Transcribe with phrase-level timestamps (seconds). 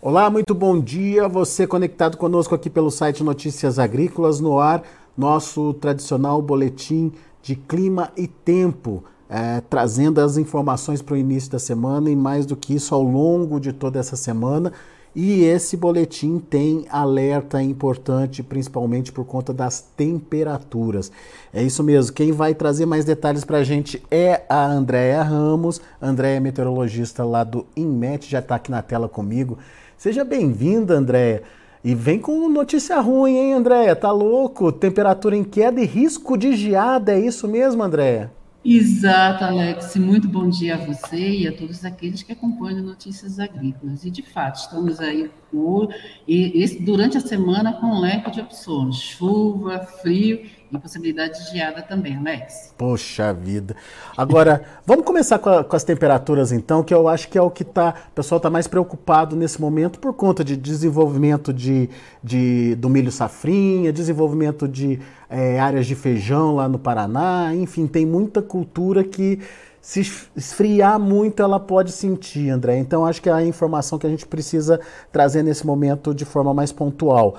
[0.00, 1.26] Olá, muito bom dia.
[1.26, 4.84] Você conectado conosco aqui pelo site Notícias Agrícolas no ar,
[5.16, 7.10] nosso tradicional boletim
[7.42, 12.46] de clima e tempo, é, trazendo as informações para o início da semana e mais
[12.46, 14.72] do que isso ao longo de toda essa semana.
[15.16, 21.10] E esse boletim tem alerta importante, principalmente por conta das temperaturas.
[21.52, 22.12] É isso mesmo.
[22.12, 25.80] Quem vai trazer mais detalhes para a gente é a Andréia Ramos.
[26.00, 29.58] Andréia é meteorologista lá do INMET, já está aqui na tela comigo.
[29.98, 31.42] Seja bem-vinda, Andréia.
[31.82, 33.96] E vem com notícia ruim, hein, Andréia?
[33.96, 34.70] Tá louco?
[34.70, 38.32] Temperatura em queda e risco de geada, é isso mesmo, Andréia?
[38.64, 39.96] Exato, Alex.
[39.96, 44.04] Muito bom dia a você e a todos aqueles que acompanham Notícias Agrícolas.
[44.04, 45.92] E, de fato, estamos aí por,
[46.28, 51.82] e, durante a semana com um leque de opções: chuva, frio e possibilidade de geada
[51.82, 52.74] também, Alex.
[52.76, 53.74] Poxa vida.
[54.16, 57.50] Agora, vamos começar com, a, com, as temperaturas, então, que eu acho que é o
[57.50, 61.88] que tá, o pessoal está mais preocupado nesse momento por conta de desenvolvimento de,
[62.22, 65.00] de do milho safrinha, desenvolvimento de
[65.30, 69.38] é, áreas de feijão lá no Paraná, enfim, tem muita cultura que
[69.80, 70.00] se
[70.36, 72.76] esfriar muito ela pode sentir, André.
[72.78, 74.78] Então acho que é a informação que a gente precisa
[75.10, 77.36] trazer nesse momento de forma mais pontual.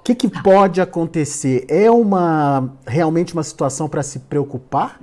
[0.00, 1.66] O que, que pode acontecer?
[1.68, 4.98] É uma realmente uma situação para se preocupar?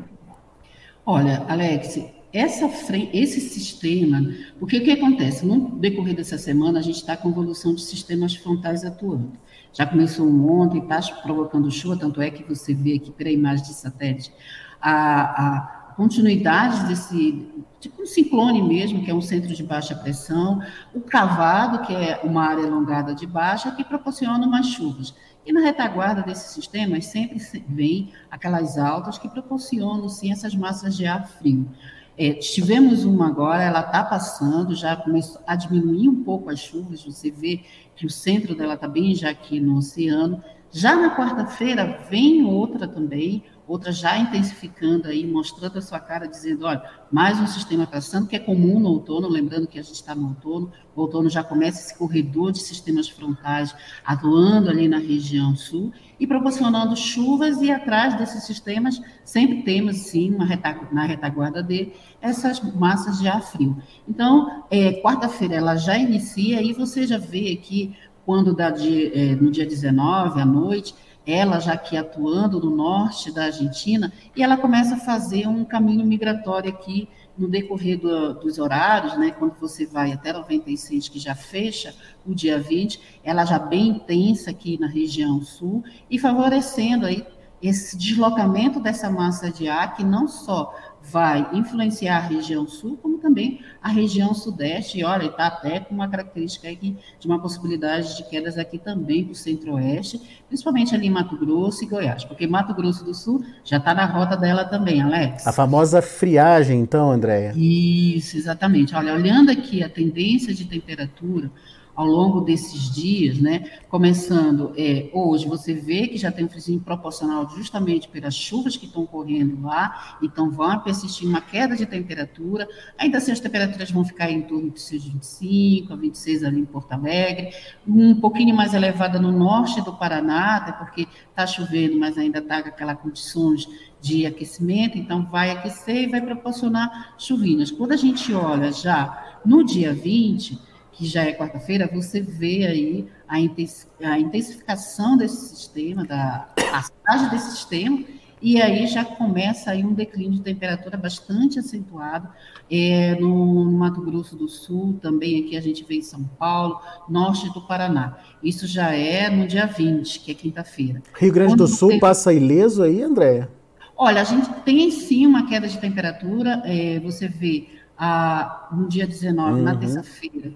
[1.06, 2.00] Olha, Alex,
[2.34, 2.70] essa,
[3.14, 5.45] esse sistema, porque o que acontece?
[5.45, 9.34] No decorrer dessa semana, a gente está com evolução de sistemas frontais atuando.
[9.72, 13.73] Já começou ontem, está provocando chuva, tanto é que você vê aqui pela imagem de
[13.75, 14.34] satélite
[14.81, 17.48] a, a continuidade desse,
[17.80, 20.61] tipo um ciclone mesmo, que é um centro de baixa pressão,
[20.94, 25.14] o cavado, que é uma área alongada de baixa, que proporciona umas chuvas.
[25.45, 31.06] E na retaguarda desses sistemas sempre vem aquelas altas que proporcionam, sim, essas massas de
[31.06, 31.69] ar frio.
[32.17, 37.03] É, tivemos uma agora, ela está passando, já começou a diminuir um pouco as chuvas,
[37.06, 37.62] você vê
[37.96, 40.44] que o centro dela está bem já aqui no oceano.
[40.72, 46.66] Já na quarta-feira vem outra também, outra já intensificando aí, mostrando a sua cara, dizendo,
[46.66, 50.16] olha, mais um sistema passando, que é comum no outono, lembrando que a gente está
[50.16, 53.75] no outono, o outono já começa esse corredor de sistemas frontais
[54.06, 60.35] atuando ali na região sul e proporcionando chuvas e atrás desses sistemas sempre temos, sim,
[60.38, 63.77] retaguarda, na retaguarda dele, essas massas de ar frio.
[64.07, 67.95] Então, é, quarta-feira ela já inicia e você já vê aqui,
[68.25, 70.94] quando dá de, é, no dia 19 à noite,
[71.27, 76.05] ela já aqui atuando no norte da Argentina, e ela começa a fazer um caminho
[76.05, 81.35] migratório aqui no decorrer do, dos horários, né, quando você vai até 96, que já
[81.35, 81.93] fecha
[82.25, 87.23] o dia 20, ela já bem intensa aqui na região sul, e favorecendo aí
[87.61, 90.73] esse deslocamento dessa massa de ar, que não só
[91.09, 95.95] vai influenciar a região sul, como também a região sudeste, e olha, está até com
[95.95, 101.07] uma característica aqui de uma possibilidade de quedas aqui também para o centro-oeste, principalmente ali
[101.07, 104.66] em Mato Grosso e Goiás, porque Mato Grosso do Sul já está na rota dela
[104.66, 105.47] também, Alex.
[105.47, 107.53] A famosa friagem, então, Andréia.
[107.56, 108.95] Isso, exatamente.
[108.95, 111.50] Olha, olhando aqui a tendência de temperatura,
[111.97, 113.72] ao longo desses dias, né?
[113.90, 118.85] Começando é, hoje, você vê que já tem um friozinho proporcional justamente pelas chuvas que
[118.85, 122.68] estão correndo lá, então vão persistir uma queda de temperatura.
[123.00, 126.66] Ainda assim, as temperaturas vão ficar em torno de seus 25 a 26 ali em
[126.66, 127.50] Porto Alegre,
[127.88, 132.62] um pouquinho mais elevada no norte do Paraná, até porque está chovendo, mas ainda está
[132.62, 133.68] com aquelas condições
[134.00, 137.72] de aquecimento, então vai aquecer e vai proporcionar chuvinhas.
[137.72, 143.08] Quando a gente olha já no dia 20, que já é quarta-feira, você vê aí
[143.28, 148.03] a intensificação desse sistema, da passagem desse sistema,
[148.41, 152.28] e aí já começa aí um declínio de temperatura bastante acentuado
[152.69, 156.80] é, no, no, Mato Grosso do Sul, também aqui a gente vê em São Paulo,
[157.07, 158.18] norte do Paraná.
[158.44, 161.02] Isso já é no dia 20, que é quinta-feira.
[161.16, 162.00] Rio Grande Quando do Sul tem...
[162.00, 163.50] passa ileso aí, Andréia?
[163.96, 167.68] Olha, a gente tem sim uma queda de temperatura, é, você vê
[167.98, 169.63] a, no dia 19, uhum.
[169.63, 170.54] na terça-feira,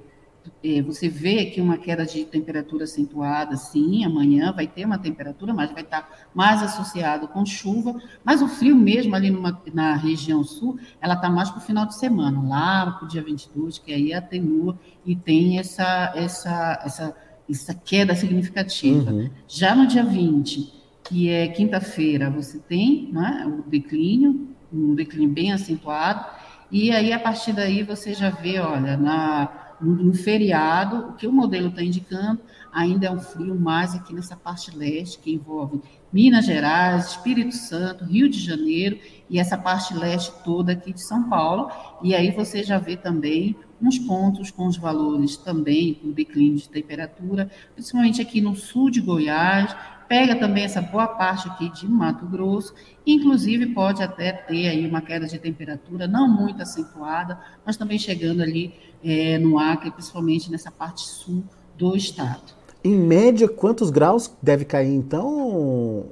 [0.86, 5.72] você vê aqui uma queda de temperatura acentuada, sim, amanhã vai ter uma temperatura, mas
[5.72, 10.80] vai estar mais associado com chuva, mas o frio mesmo ali numa, na região sul,
[11.02, 14.14] ela está mais para o final de semana, lá para o dia 22, que aí
[14.14, 17.16] atenua e tem essa, essa, essa,
[17.50, 19.12] essa queda significativa.
[19.12, 19.30] Uhum.
[19.48, 20.74] Já no dia 20,
[21.04, 26.26] que é quinta-feira, você tem né, o declínio, um declínio bem acentuado,
[26.72, 31.32] e aí a partir daí você já vê, olha, na no, feriado, o que o
[31.32, 32.42] modelo está indicando
[32.72, 35.82] ainda é um frio mais aqui nessa parte leste, que envolve
[36.12, 38.98] Minas Gerais, Espírito Santo, Rio de Janeiro
[39.30, 41.70] e essa parte leste toda aqui de São Paulo.
[42.02, 46.70] E aí você já vê também uns pontos com os valores também com declínio de
[46.70, 49.76] temperatura, principalmente aqui no sul de Goiás,
[50.12, 52.74] pega também essa boa parte aqui de Mato Grosso,
[53.08, 58.42] inclusive pode até ter aí uma queda de temperatura não muito acentuada, mas também chegando
[58.42, 61.46] ali é, no Acre, principalmente nessa parte sul
[61.78, 62.42] do estado.
[62.84, 66.06] Em média, quantos graus deve cair então,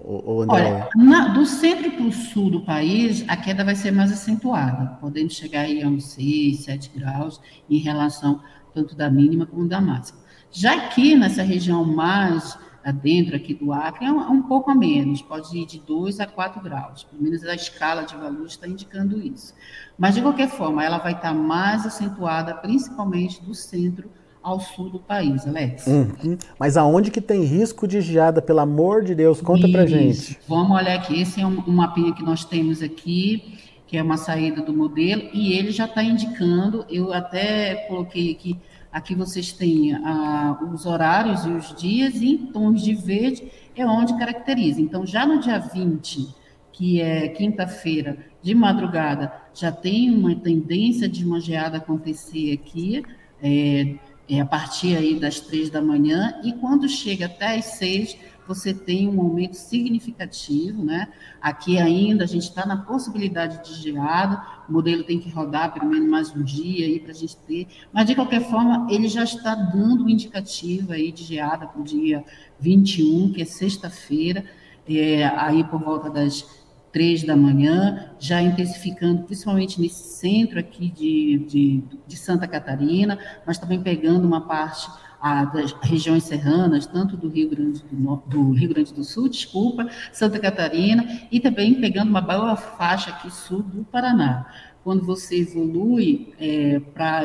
[0.43, 0.47] André?
[0.47, 4.97] Olha, na, do centro para o sul do país, a queda vai ser mais acentuada,
[5.01, 8.39] podendo chegar aí a uns 6, 7 graus em relação
[8.73, 10.19] tanto da mínima como da máxima.
[10.51, 12.57] Já aqui nessa região mais
[13.01, 16.19] dentro aqui do Acre, é um, é um pouco a menos, pode ir de 2
[16.19, 19.53] a 4 graus, pelo menos a escala de valores está indicando isso.
[19.97, 24.09] Mas, de qualquer forma, ela vai estar mais acentuada, principalmente do centro
[24.41, 25.85] ao sul do país, Alex.
[25.87, 26.37] Uhum.
[26.57, 29.41] Mas aonde que tem risco de geada, pelo amor de Deus?
[29.41, 29.71] Conta Isso.
[29.71, 30.39] pra gente.
[30.47, 31.21] Vamos olhar aqui.
[31.21, 35.23] Esse é um, um mapinha que nós temos aqui, que é uma saída do modelo,
[35.33, 38.57] e ele já está indicando, eu até coloquei aqui,
[38.91, 43.85] aqui vocês têm ah, os horários e os dias, e em tons de verde é
[43.85, 44.81] onde caracteriza.
[44.81, 46.27] Então, já no dia 20,
[46.71, 53.03] que é quinta-feira, de madrugada, já tem uma tendência de uma geada acontecer aqui,
[53.41, 53.95] é,
[54.29, 58.17] é, a partir aí das três da manhã, e quando chega até as seis,
[58.49, 61.09] você tem um aumento significativo, né?
[61.39, 65.85] Aqui ainda a gente está na possibilidade de geada, o modelo tem que rodar pelo
[65.85, 69.23] menos mais um dia aí para a gente ter, mas de qualquer forma ele já
[69.23, 72.25] está dando um indicativo aí de geada para o dia
[72.59, 74.43] 21, que é sexta-feira,
[74.89, 76.43] é, aí por volta das
[76.91, 83.59] três da manhã, já intensificando, principalmente nesse centro aqui de, de, de Santa Catarina, mas
[83.59, 84.89] também pegando uma parte
[85.21, 89.89] a, das regiões serranas, tanto do Rio Grande do, do, Rio Grande do Sul, desculpa,
[90.11, 94.45] Santa Catarina, e também pegando uma boa faixa aqui sul do Paraná.
[94.83, 97.23] Quando você evolui é, para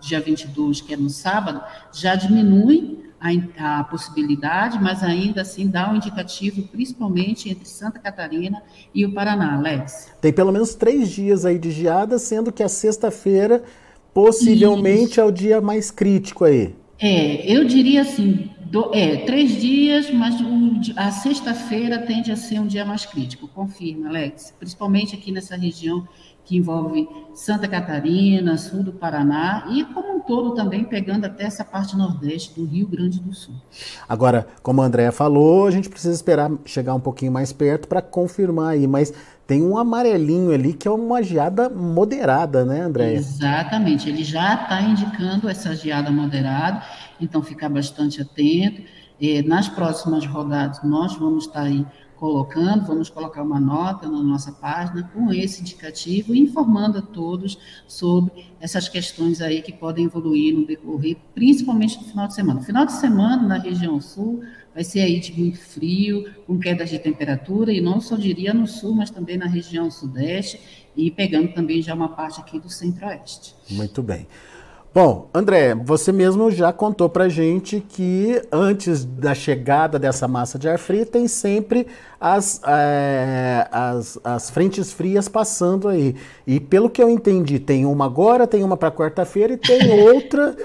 [0.00, 1.62] dia 22, que é no sábado,
[1.92, 8.62] já diminui a, a, possibilidade, mas ainda assim dá um indicativo, principalmente entre Santa Catarina
[8.94, 10.12] e o Paraná, Alex.
[10.20, 13.64] Tem pelo menos três dias aí de geada, sendo que a sexta-feira
[14.16, 15.20] possivelmente Isso.
[15.20, 16.74] é o dia mais crítico aí.
[16.98, 22.58] É, eu diria assim, do, é, três dias, mas o, a sexta-feira tende a ser
[22.58, 24.54] um dia mais crítico, confirma, Alex.
[24.58, 26.08] Principalmente aqui nessa região
[26.46, 31.64] que envolve Santa Catarina, sul do Paraná e como um todo também pegando até essa
[31.64, 33.54] parte nordeste do Rio Grande do Sul.
[34.08, 38.00] Agora, como a Andrea falou, a gente precisa esperar chegar um pouquinho mais perto para
[38.00, 39.12] confirmar aí, mas
[39.46, 43.16] tem um amarelinho ali que é uma geada moderada, né, Andréia?
[43.16, 46.82] Exatamente, ele já está indicando essa geada moderada,
[47.20, 48.82] então ficar bastante atento.
[49.46, 51.86] Nas próximas rodadas, nós vamos estar aí
[52.16, 58.46] colocando, vamos colocar uma nota na nossa página com esse indicativo, informando a todos sobre
[58.58, 62.62] essas questões aí que podem evoluir no decorrer, principalmente no final de semana.
[62.62, 64.42] Final de semana, na região sul,
[64.74, 68.66] vai ser aí de muito frio, com quedas de temperatura, e não só diria no
[68.66, 73.54] sul, mas também na região sudeste, e pegando também já uma parte aqui do centro-oeste.
[73.70, 74.26] Muito bem.
[74.96, 80.70] Bom, André, você mesmo já contou para gente que antes da chegada dessa massa de
[80.70, 81.86] ar frio tem sempre
[82.18, 86.16] as, é, as, as frentes frias passando aí.
[86.46, 90.56] E pelo que eu entendi, tem uma agora, tem uma para quarta-feira e tem outra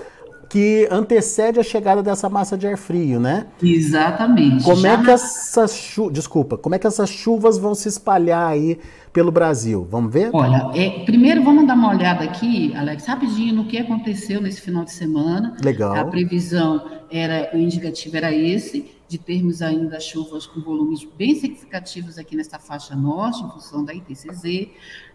[0.51, 3.47] que antecede a chegada dessa massa de ar frio, né?
[3.63, 4.65] Exatamente.
[4.65, 4.99] Como é Já...
[4.99, 8.77] é que essas chuvas, desculpa, como é que essas chuvas vão se espalhar aí
[9.13, 9.87] pelo Brasil?
[9.89, 10.29] Vamos ver?
[10.33, 14.83] Olha, é, primeiro vamos dar uma olhada aqui, Alex, rapidinho no que aconteceu nesse final
[14.83, 15.55] de semana.
[15.63, 15.95] Legal.
[15.95, 22.17] A previsão era, o indicativo era esse de termos ainda chuvas com volumes bem significativos
[22.17, 24.69] aqui nessa faixa norte, em função da ITCZ.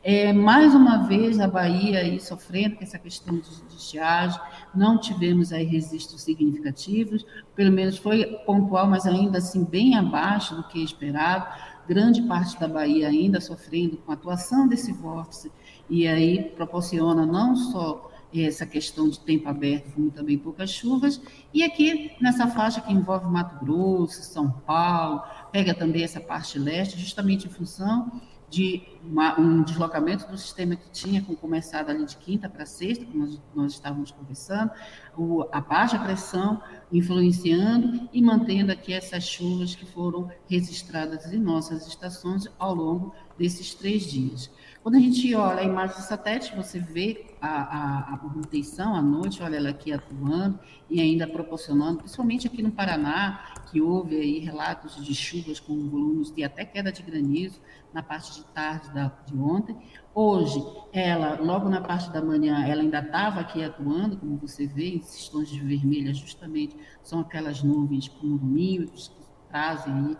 [0.04, 4.38] É, mais uma vez, a Bahia aí sofrendo com essa questão de, de estiagem,
[4.74, 7.24] não tivemos aí registros significativos,
[7.54, 11.46] pelo menos foi pontual, mas ainda assim bem abaixo do que esperado.
[11.88, 15.50] Grande parte da Bahia ainda sofrendo com a atuação desse vórtice,
[15.88, 21.21] e aí proporciona não só essa questão de tempo aberto, como também poucas chuvas.
[21.52, 26.99] E aqui, nessa faixa que envolve Mato Grosso, São Paulo, pega também essa parte leste,
[26.99, 28.11] justamente em função
[28.49, 33.18] de uma, um deslocamento do sistema que tinha começado ali de quinta para sexta, como
[33.26, 34.71] nós, nós estávamos conversando,
[35.16, 41.87] o, a baixa pressão influenciando e mantendo aqui essas chuvas que foram registradas em nossas
[41.87, 44.50] estações ao longo desses três dias.
[44.87, 49.02] Quando a gente olha a imagem do satélite, você vê a, a, a manutenção à
[49.02, 54.38] noite, olha ela aqui atuando e ainda proporcionando, principalmente aqui no Paraná, que houve aí
[54.38, 57.61] relatos de chuvas com volumes de até queda de granizo
[57.93, 59.76] na parte de tarde da, de ontem.
[60.14, 64.90] Hoje, ela, logo na parte da manhã, ela ainda estava aqui atuando, como você vê,
[64.90, 65.00] em
[65.33, 70.16] tons de vermelha, justamente são aquelas nuvens com volumes que trazem aí,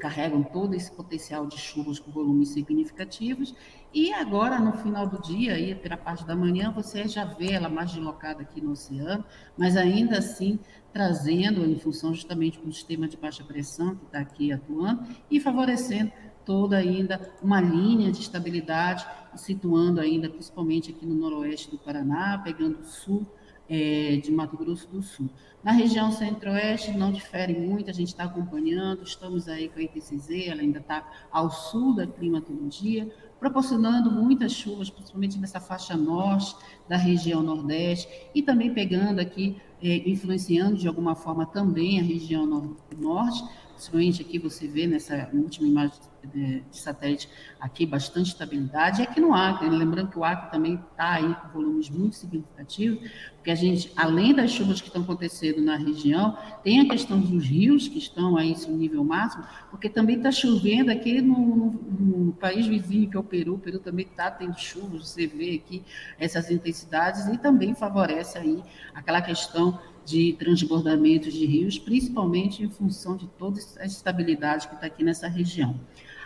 [0.00, 3.54] carregam todo esse potencial de chuvas com volumes significativos,
[3.92, 7.68] e agora, no final do dia, aí, pela parte da manhã, você já vê ela
[7.68, 9.24] mais deslocada aqui no oceano,
[9.56, 10.60] mas ainda assim
[10.92, 16.12] trazendo, em função justamente do sistema de baixa pressão que está aqui atuando, e favorecendo
[16.44, 22.80] toda ainda uma linha de estabilidade, situando ainda principalmente aqui no noroeste do Paraná, pegando
[22.80, 23.26] o sul
[23.68, 25.30] é, de Mato Grosso do Sul.
[25.62, 30.30] Na região centro-oeste não difere muito, a gente está acompanhando, estamos aí com a IPCZ,
[30.46, 33.08] ela ainda está ao sul da climatologia,
[33.40, 36.54] proporcionando muitas chuvas, principalmente nessa faixa norte
[36.86, 42.46] da região nordeste, e também pegando aqui, eh, influenciando de alguma forma também a região
[42.46, 43.42] no norte,
[43.72, 49.20] principalmente aqui você vê nessa última imagem de, de satélite aqui bastante estabilidade, e aqui
[49.20, 49.76] no Acre, né?
[49.76, 54.34] lembrando que o Acre também está aí com volumes muito significativos, porque a gente, além
[54.34, 58.54] das chuvas que estão acontecendo na região, tem a questão dos rios que estão aí
[58.68, 63.20] no nível máximo, porque também está chovendo aqui no, no, no, país vizinho, que é
[63.20, 65.82] o Peru, o Peru também está tendo chuvas, você vê aqui
[66.18, 68.62] essas intensidades, e também favorece aí
[68.94, 74.86] aquela questão de transbordamentos de rios, principalmente em função de toda a estabilidade que está
[74.86, 75.78] aqui nessa região.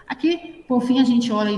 [0.06, 1.56] Aqui, por fim, a gente olha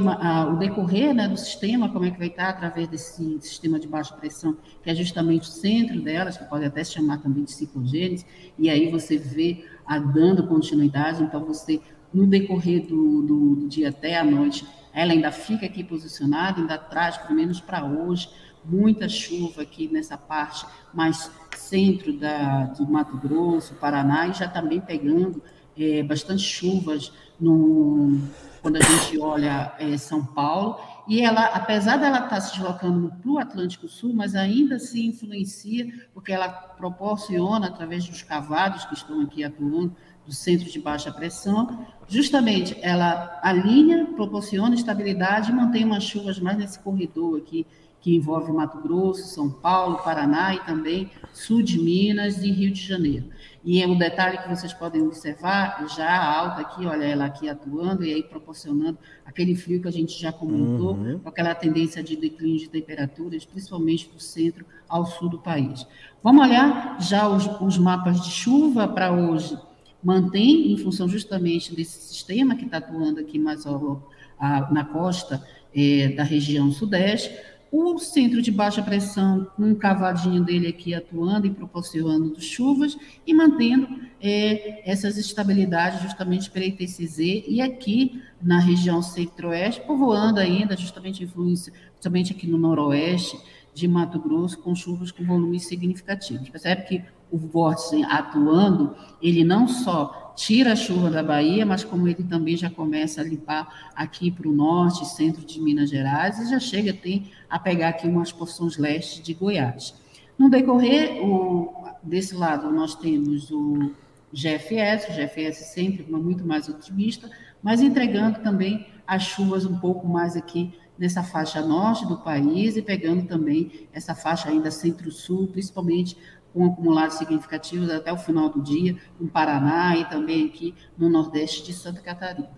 [0.50, 4.14] o decorrer né, do sistema, como é que vai estar através desse sistema de baixa
[4.14, 8.24] pressão, que é justamente o centro delas, que pode até se chamar também de ciclogênese,
[8.56, 11.80] e aí você vê a dando continuidade, então você,
[12.14, 16.78] no decorrer do, do, do dia até a noite, ela ainda fica aqui posicionada, ainda
[16.78, 18.30] traz, pelo menos para hoje,
[18.64, 24.80] muita chuva aqui nessa parte mais centro da, do Mato Grosso, Paraná, e já também
[24.80, 25.42] pegando
[25.78, 28.18] é, bastante chuvas no,
[28.62, 33.30] quando a gente olha é, São Paulo, e ela, apesar dela estar se deslocando para
[33.30, 39.20] o Atlântico Sul, mas ainda se influencia, porque ela proporciona, através dos cavados que estão
[39.20, 39.94] aqui atuando,
[40.26, 46.58] do centro de baixa pressão, justamente ela alinha, proporciona estabilidade e mantém umas chuvas mais
[46.58, 47.64] nesse corredor aqui
[48.00, 52.80] que envolve Mato Grosso, São Paulo, Paraná e também sul de Minas e Rio de
[52.80, 53.26] Janeiro.
[53.66, 58.04] E é um detalhe que vocês podem observar, já alta aqui, olha ela aqui atuando
[58.04, 61.18] e aí proporcionando aquele frio que a gente já comentou, uhum.
[61.18, 65.84] com aquela tendência de declínio de temperaturas, principalmente do centro ao sul do país.
[66.22, 69.58] Vamos olhar já os, os mapas de chuva para hoje.
[70.00, 74.08] Mantém, em função justamente desse sistema que está atuando aqui mais ao,
[74.38, 75.44] a, na costa
[75.74, 77.36] é, da região sudeste,
[77.70, 82.96] o centro de baixa pressão, um cavadinho dele aqui atuando e proporcionando chuvas
[83.26, 83.88] e mantendo
[84.20, 91.72] é, essas estabilidades justamente para ITCZ e aqui na região centro-oeste, povoando ainda justamente influência,
[91.92, 93.38] principalmente aqui no noroeste
[93.74, 96.48] de Mato Grosso, com chuvas com volumes significativos.
[96.48, 102.06] Percebe que o vórtice atuando, ele não só tira a chuva da Bahia, mas como
[102.06, 106.50] ele também já começa a limpar aqui para o norte, centro de Minas Gerais, e
[106.50, 109.94] já chega tem, a pegar aqui umas porções leste de Goiás.
[110.38, 113.90] No decorrer, o, desse lado, nós temos o
[114.32, 117.30] GFS, o GFS sempre muito mais otimista,
[117.62, 122.82] mas entregando também as chuvas um pouco mais aqui nessa faixa norte do país e
[122.82, 126.16] pegando também essa faixa ainda centro-sul, principalmente
[126.56, 131.62] com acumulados significativos até o final do dia, no Paraná e também aqui no Nordeste
[131.62, 132.48] de Santa Catarina.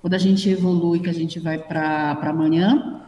[0.00, 3.02] Quando a gente evolui, que a gente vai para amanhã,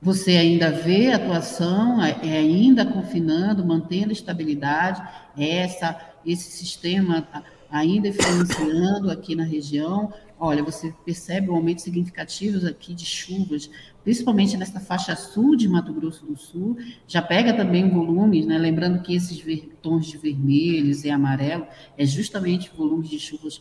[0.00, 5.02] você ainda vê a atuação, é, ainda confinando, mantendo estabilidade,
[5.36, 7.26] essa, esse sistema
[7.68, 10.12] ainda influenciando aqui na região.
[10.42, 13.70] Olha, você percebe um aumento significativo aqui de chuvas
[14.02, 18.56] principalmente nessa faixa sul de Mato Grosso do Sul, já pega também volumes, né?
[18.58, 19.42] lembrando que esses
[19.82, 21.66] tons de vermelhos e amarelo
[21.96, 23.60] é justamente volumes de chuvas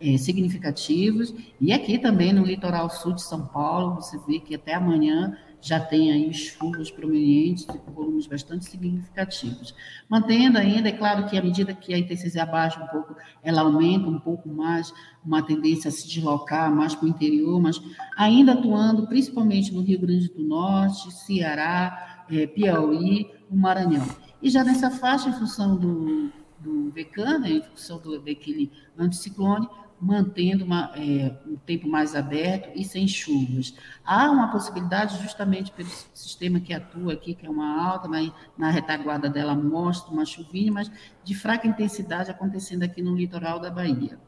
[0.00, 4.74] é, significativos, e aqui também no litoral sul de São Paulo, você vê que até
[4.74, 9.74] amanhã já tem aí chuvas prominentes e volumes bastante significativos.
[10.08, 14.08] Mantendo ainda, é claro que à medida que a ITCZ abaixa um pouco, ela aumenta
[14.08, 14.92] um pouco mais,
[15.24, 17.80] uma tendência a se deslocar mais para o interior, mas
[18.16, 24.06] ainda atuando principalmente no Rio Grande do Norte, Ceará, é, Piauí, o Maranhão.
[24.42, 26.92] E já nessa faixa, em função do, do
[27.40, 29.68] né, em função do, daquele anticiclone,
[30.00, 33.74] mantendo uma, é, um tempo mais aberto e sem chuvas.
[34.04, 38.70] Há uma possibilidade, justamente pelo sistema que atua aqui, que é uma alta, na, na
[38.70, 40.90] retaguarda dela mostra uma chuvinha, mas
[41.24, 44.18] de fraca intensidade acontecendo aqui no litoral da Bahia.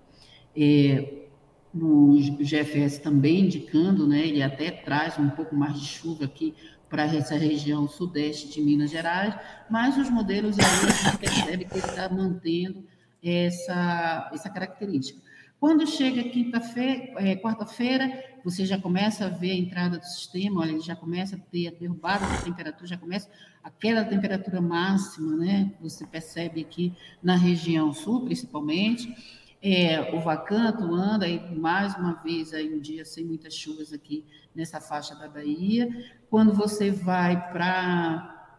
[0.57, 1.27] É,
[1.73, 6.55] no GFS também indicando, né, ele até traz um pouco mais de chuva aqui
[6.89, 9.35] para essa região sudeste de Minas Gerais,
[9.69, 12.85] mas os modelos aí a gente percebe que ele está mantendo
[13.23, 15.21] essa, essa característica.
[15.61, 20.71] Quando chega quinta-feira, é, quarta-feira, você já começa a ver a entrada do sistema, olha,
[20.71, 23.29] ele já começa a ter a derrubada da temperatura, já começa
[23.63, 25.75] a queda da temperatura máxima, né?
[25.81, 29.13] Você percebe aqui na região sul, principalmente.
[29.61, 34.25] É, o Vacanto anda aí mais uma vez aí um dia sem muitas chuvas aqui
[34.55, 35.89] nessa faixa da Bahia.
[36.31, 38.57] Quando você vai para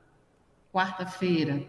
[0.74, 1.66] quarta-feira,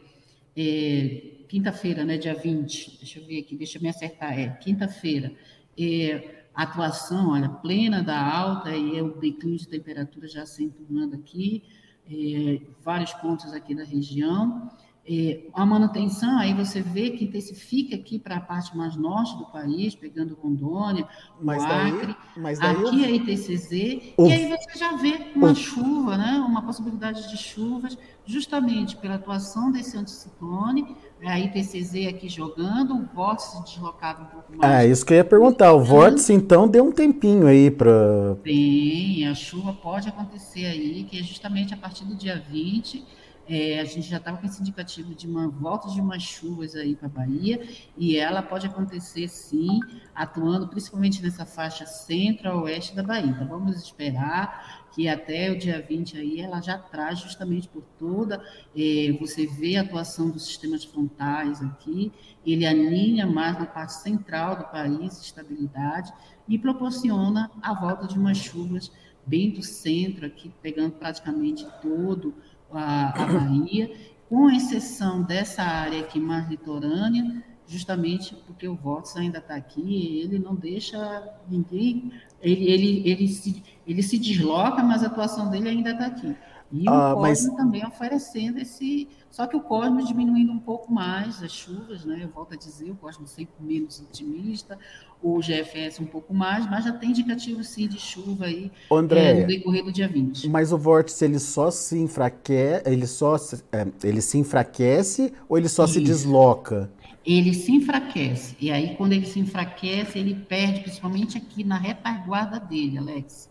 [0.56, 5.32] é, quinta-feira, né, dia 20, deixa eu ver aqui, deixa eu me acertar, é, quinta-feira,
[5.76, 11.64] é, atuação, olha, plena da alta, e é o declínio de temperatura já acentuando aqui,
[12.08, 14.70] é, vários pontos aqui da região,
[15.08, 19.46] é, a manutenção, aí você vê que intensifica aqui para a parte mais norte do
[19.46, 21.08] país, pegando Rondônia,
[21.40, 23.06] mas o Acre, daí, daí aqui eu...
[23.06, 23.70] a ITCZ,
[24.16, 24.26] o...
[24.28, 25.54] e aí você já vê uma o...
[25.54, 32.94] chuva, né, uma possibilidade de chuvas, justamente pela atuação desse anticiclone, a ITCZ aqui jogando,
[32.94, 34.84] o vórtice deslocado um pouco mais.
[34.84, 38.36] É, isso que eu ia perguntar, o vórtice então deu um tempinho aí para...
[38.44, 43.18] Tem, a chuva pode acontecer aí, que é justamente a partir do dia 20
[43.50, 46.94] é, a gente já estava com esse indicativo de uma volta de umas chuvas aí
[46.94, 47.60] para a Bahia,
[47.98, 49.80] e ela pode acontecer sim,
[50.14, 53.26] atuando principalmente nessa faixa centro-oeste da Bahia.
[53.26, 58.40] Então vamos esperar que até o dia 20 aí ela já traz justamente por toda,
[58.76, 62.12] é, você vê a atuação dos sistemas frontais aqui,
[62.46, 66.12] ele alinha mais na parte central do país, estabilidade,
[66.48, 68.92] e proporciona a volta de umas chuvas
[69.26, 72.34] bem do centro aqui, pegando praticamente todo
[72.72, 73.90] a, a Bahia,
[74.28, 80.38] com exceção dessa área aqui mais litorânea, justamente porque o Vox ainda está aqui, ele
[80.38, 82.12] não deixa ninguém,
[82.42, 86.36] ele, ele, ele, se, ele se desloca, mas a atuação dele ainda está aqui.
[86.72, 87.56] E ah, o Cosmo mas...
[87.56, 89.08] também oferecendo esse.
[89.30, 92.20] Só que o Cosmo diminuindo um pouco mais as chuvas, né?
[92.22, 94.78] Eu volto a dizer, o Cosmo sempre menos otimista,
[95.22, 99.40] o GFS um pouco mais, mas já tem indicativo sim de chuva aí André, é,
[99.40, 100.48] no decorrer do dia 20.
[100.48, 103.36] Mas o vórtice ele só se enfraquece, ele só
[103.72, 105.94] é, ele se enfraquece ou ele só Isso.
[105.94, 106.90] se desloca?
[107.26, 108.56] Ele se enfraquece.
[108.58, 113.48] E aí, quando ele se enfraquece, ele perde, principalmente aqui na retaguarda dele, Alex.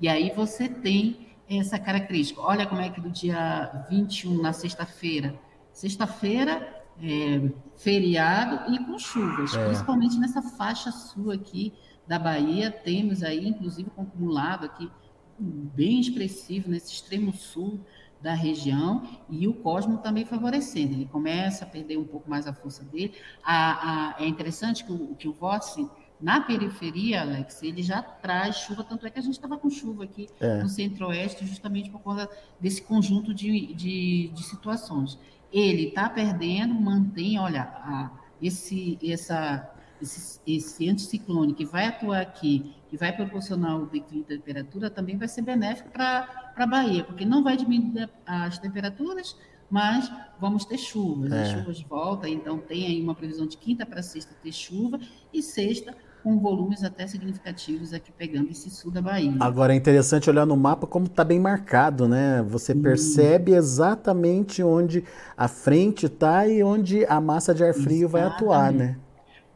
[0.00, 2.40] E aí você tem essa característica.
[2.40, 5.38] Olha como é que do dia 21, na sexta-feira,
[5.72, 9.64] sexta-feira, é, feriado e com chuvas, é.
[9.66, 11.72] principalmente nessa faixa sul aqui
[12.06, 14.90] da Bahia, temos aí, inclusive, com acumulado aqui
[15.38, 17.80] bem expressivo nesse extremo sul
[18.20, 20.94] da região e o Cosmo também favorecendo.
[20.94, 23.14] Ele começa a perder um pouco mais a força dele.
[23.44, 25.88] A, a, é interessante que o, que o Vossi
[26.20, 30.04] na periferia, Alex, ele já traz chuva, tanto é que a gente estava com chuva
[30.04, 30.62] aqui é.
[30.62, 32.28] no centro-oeste, justamente por causa
[32.60, 35.16] desse conjunto de, de, de situações.
[35.52, 38.10] Ele está perdendo, mantém, olha, a,
[38.42, 39.70] esse, essa,
[40.02, 45.16] esse, esse anticiclone que vai atuar aqui, que vai proporcionar o declínio da temperatura, também
[45.16, 49.36] vai ser benéfico para a Bahia, porque não vai diminuir as temperaturas,
[49.70, 51.30] mas vamos ter chuvas.
[51.30, 51.42] É.
[51.42, 54.98] As chuvas voltam, então tem aí uma previsão de quinta para sexta ter chuva,
[55.32, 59.34] e sexta com volumes até significativos aqui pegando esse sul da Bahia.
[59.40, 62.42] Agora é interessante olhar no mapa como está bem marcado, né?
[62.48, 62.82] Você hum.
[62.82, 65.04] percebe exatamente onde
[65.36, 68.12] a frente está e onde a massa de ar frio exatamente.
[68.12, 68.96] vai atuar, né?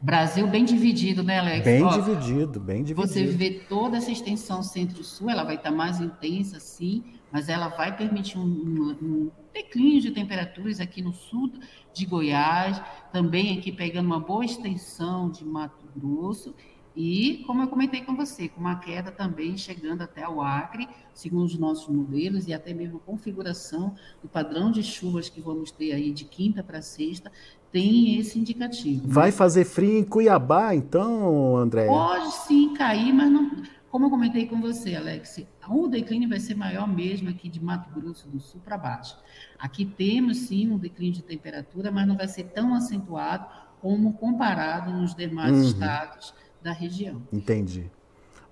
[0.03, 1.63] Brasil bem dividido, né, Alex?
[1.63, 3.07] Bem Ó, dividido, bem dividido.
[3.07, 7.69] Você vê toda essa extensão centro-sul, ela vai estar tá mais intensa, sim, mas ela
[7.69, 11.53] vai permitir um, um, um declínio de temperaturas aqui no sul
[11.93, 12.81] de Goiás,
[13.13, 16.53] também aqui pegando uma boa extensão de Mato Grosso,
[16.95, 21.45] e, como eu comentei com você, com uma queda também chegando até o Acre, segundo
[21.45, 25.91] os nossos modelos, e até mesmo a configuração do padrão de chuvas que vamos ter
[25.93, 27.31] aí de quinta para sexta,
[27.71, 29.07] tem esse indicativo.
[29.07, 31.87] Vai fazer frio em Cuiabá, então, André?
[31.87, 33.49] Pode sim cair, mas não
[33.93, 37.91] como eu comentei com você, Alex, o declínio vai ser maior mesmo aqui de Mato
[37.93, 39.15] Grosso do Sul para baixo.
[39.59, 43.45] Aqui temos sim um declínio de temperatura, mas não vai ser tão acentuado
[43.83, 45.61] como comparado nos demais uhum.
[45.61, 47.21] estados da região.
[47.33, 47.91] Entendi.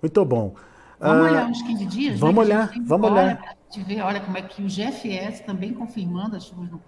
[0.01, 0.53] Muito bom.
[0.99, 2.19] Vamos uh, olhar uns 15 dias?
[2.19, 3.37] Vamos né, olhar, vamos olhar.
[3.37, 6.81] Para te ver, olha como é que o GFS também confirmando as chuvas no,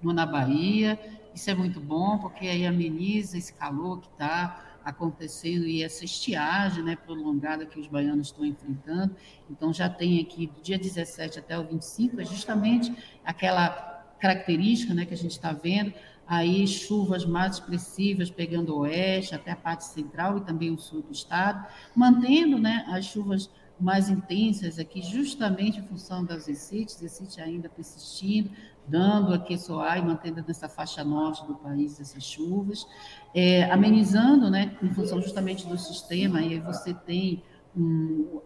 [0.00, 0.98] no, na Bahia.
[1.34, 6.82] Isso é muito bom, porque aí ameniza esse calor que está acontecendo e essa estiagem
[6.82, 9.14] né, prolongada que os baianos estão enfrentando.
[9.50, 12.90] Então, já tem aqui do dia 17 até o 25, é justamente
[13.22, 15.92] aquela característica né, que a gente está vendo,
[16.30, 21.02] aí chuvas mais expressivas pegando o oeste até a parte central e também o sul
[21.02, 27.40] do estado, mantendo né, as chuvas mais intensas aqui, justamente em função das ECITs, ECIT
[27.40, 28.48] ainda persistindo,
[28.86, 32.86] dando aqui soar e mantendo nessa faixa norte do país essas chuvas,
[33.34, 37.42] é, amenizando, né, em função justamente do sistema, e aí você tem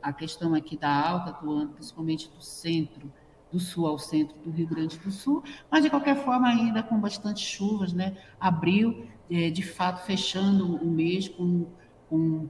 [0.02, 3.12] a questão aqui da alta atuando, principalmente do centro,
[3.54, 6.98] do sul ao centro do Rio Grande do Sul, mas de qualquer forma ainda com
[6.98, 11.66] bastante chuvas, né, abril, é, de fato, fechando o mês com,
[12.10, 12.48] com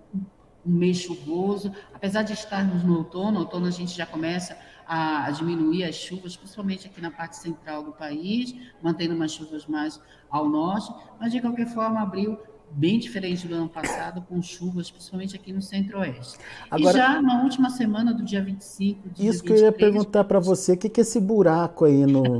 [0.66, 5.84] um mês chuvoso, apesar de estarmos no outono, outono a gente já começa a, diminuir
[5.84, 10.90] as chuvas, principalmente aqui na parte central do país, mantendo umas chuvas mais ao norte,
[11.20, 12.38] mas de qualquer forma, abril
[12.74, 16.38] bem diferente do ano passado, com chuvas, principalmente aqui no centro-oeste.
[16.76, 20.24] e já na última semana do dia 25 de Isso 23, que eu ia perguntar
[20.24, 22.38] para você, o que, que é esse buraco aí no,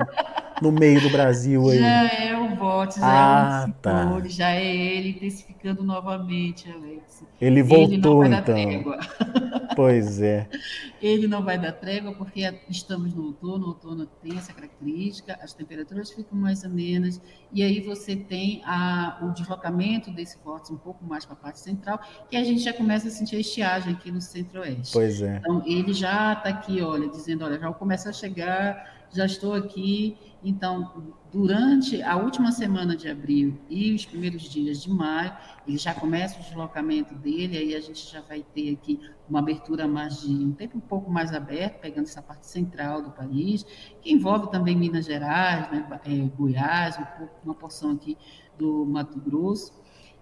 [0.60, 1.78] no meio do Brasil aí?
[1.78, 4.22] Já é Botes, ah, é tá.
[4.24, 7.22] já é ele intensificando novamente, Alex.
[7.38, 8.56] Ele voltou, ele então.
[9.76, 10.48] Pois é.
[11.02, 15.52] Ele não vai dar trégua porque estamos no outono, o outono tem essa característica, as
[15.52, 17.20] temperaturas ficam mais amenas,
[17.52, 21.60] e aí você tem a, o deslocamento desse vórtice um pouco mais para a parte
[21.60, 22.00] central,
[22.30, 24.92] e a gente já começa a sentir a estiagem aqui no centro-oeste.
[24.92, 25.36] Pois é.
[25.38, 30.16] Então, ele já está aqui, olha, dizendo, olha, já começa a chegar já estou aqui.
[30.42, 35.32] Então, durante a última semana de abril e os primeiros dias de maio,
[35.66, 39.88] ele já começa o deslocamento dele, aí a gente já vai ter aqui uma abertura
[39.88, 43.64] mais de um tempo um pouco mais aberto, pegando essa parte central do país,
[44.02, 48.18] que envolve também Minas Gerais, né, é, Goiás, um pouco, uma porção aqui
[48.58, 49.72] do Mato Grosso,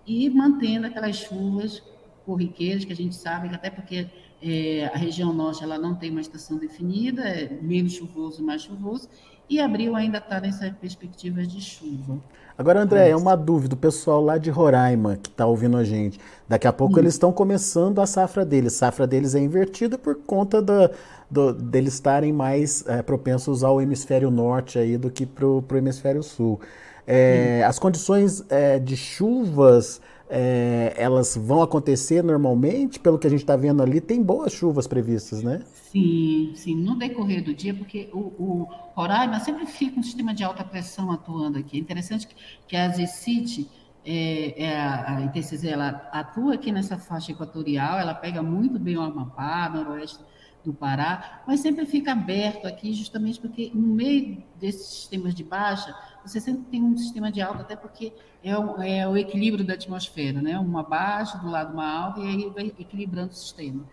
[0.06, 1.82] e mantendo aquelas chuvas
[2.24, 4.08] corriqueiras que a gente sabe, até porque
[4.42, 9.08] é, a região norte ela não tem uma estação definida, é menos chuvoso, mais chuvoso,
[9.48, 12.18] e abril ainda está nessa perspectiva de chuva.
[12.56, 16.18] Agora, André, é uma dúvida, o pessoal lá de Roraima que está ouvindo a gente,
[16.48, 20.16] daqui a pouco eles estão começando a safra deles, a safra deles é invertida por
[20.16, 20.90] conta da,
[21.30, 26.22] do, deles estarem mais é, propensos ao hemisfério norte aí do que para o hemisfério
[26.22, 26.60] sul.
[27.06, 30.00] É, as condições é, de chuvas
[30.34, 34.86] é, elas vão acontecer normalmente, pelo que a gente está vendo ali, tem boas chuvas
[34.86, 35.62] previstas, né?
[35.90, 40.42] Sim, sim, no decorrer do dia, porque o, o Roraima sempre fica um sistema de
[40.42, 41.76] alta pressão atuando aqui.
[41.76, 42.34] É interessante que,
[42.66, 43.68] que a ZCIT,
[44.06, 48.96] é, é, a, a ITCZ, ela atua aqui nessa faixa equatorial, ela pega muito bem
[48.96, 50.18] o Amapá, noroeste
[50.64, 55.94] do Pará, mas sempre fica aberto aqui, justamente porque no meio desses sistemas de baixa,
[56.24, 58.12] você sempre tem um sistema de alta, até porque
[58.44, 60.58] é o, é o equilíbrio da atmosfera, né?
[60.58, 63.84] Uma baixa, do lado uma alta, e aí vai equilibrando o sistema.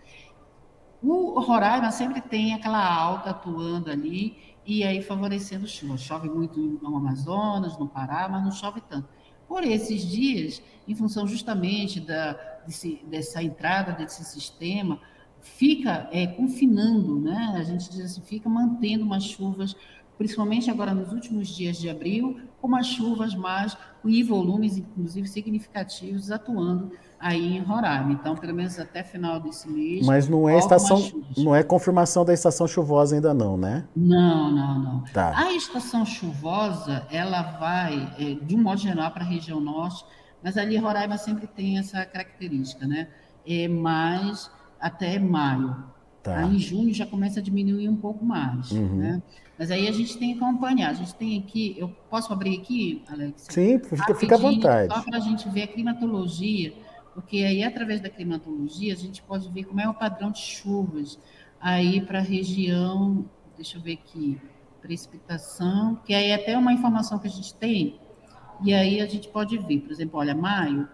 [1.02, 5.96] O Roraima sempre tem aquela alta atuando ali, e aí favorecendo chuva.
[5.96, 9.08] Chove muito no Amazonas, no Pará, mas não chove tanto.
[9.48, 15.00] Por esses dias, em função justamente da, desse, dessa entrada desse sistema,
[15.42, 17.54] fica é, confinando, né?
[17.56, 19.74] A gente diz assim, fica mantendo umas chuvas,
[20.16, 26.30] principalmente agora nos últimos dias de abril, com umas chuvas mais e volumes, inclusive, significativos
[26.30, 28.12] atuando aí em Roraima.
[28.12, 30.06] Então, pelo menos até final desse mês.
[30.06, 33.86] Mas não é estação, não é confirmação da estação chuvosa ainda não, né?
[33.94, 35.04] Não, não, não.
[35.12, 35.36] Tá.
[35.36, 40.04] A estação chuvosa, ela vai, é, de um modo geral, para a região norte,
[40.42, 43.08] mas ali Roraima sempre tem essa característica, né?
[43.46, 45.84] É mais até maio.
[46.22, 46.38] Tá.
[46.38, 48.96] Aí em junho já começa a diminuir um pouco mais, uhum.
[48.96, 49.22] né?
[49.58, 50.90] Mas aí a gente tem que acompanhar.
[50.90, 53.46] A gente tem aqui, eu posso abrir aqui, Alex?
[53.50, 54.92] Sim, fica, fica à vontade.
[54.92, 56.74] Só para a gente ver a climatologia,
[57.14, 61.18] porque aí através da climatologia a gente pode ver como é o padrão de chuvas
[61.60, 63.24] aí para a região,
[63.56, 64.40] deixa eu ver aqui,
[64.80, 68.00] precipitação, que aí é até uma informação que a gente tem,
[68.62, 70.88] e aí a gente pode ver, por exemplo, olha, maio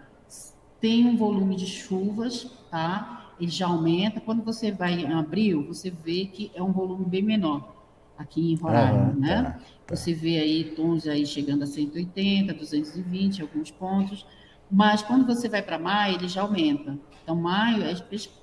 [0.80, 3.15] tem um volume de chuvas, tá?
[3.40, 4.20] Ele já aumenta.
[4.20, 7.74] Quando você vai em abril, você vê que é um volume bem menor
[8.16, 9.42] aqui em Roraima, uhum, né?
[9.42, 9.60] Tá, tá.
[9.94, 14.26] Você vê aí tons aí chegando a 180, 220, alguns pontos.
[14.70, 16.98] Mas quando você vai para maio, ele já aumenta.
[17.22, 18.00] Então, maio, as